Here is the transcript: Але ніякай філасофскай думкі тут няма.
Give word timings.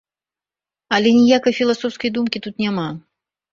Але 0.97 1.09
ніякай 1.19 1.53
філасофскай 1.59 2.09
думкі 2.19 2.43
тут 2.49 2.55
няма. 2.67 2.89